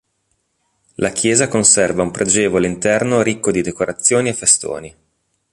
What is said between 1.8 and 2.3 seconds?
un